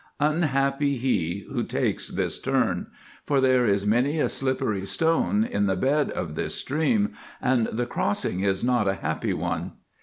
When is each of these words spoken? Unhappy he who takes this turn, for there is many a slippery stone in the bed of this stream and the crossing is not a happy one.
Unhappy 0.19 0.97
he 0.97 1.45
who 1.53 1.61
takes 1.63 2.07
this 2.07 2.39
turn, 2.39 2.87
for 3.23 3.39
there 3.39 3.67
is 3.67 3.85
many 3.85 4.19
a 4.19 4.29
slippery 4.29 4.83
stone 4.83 5.43
in 5.43 5.67
the 5.67 5.75
bed 5.75 6.09
of 6.09 6.33
this 6.33 6.55
stream 6.55 7.11
and 7.39 7.67
the 7.71 7.85
crossing 7.85 8.39
is 8.39 8.63
not 8.63 8.87
a 8.87 8.95
happy 8.95 9.31
one. 9.35 9.73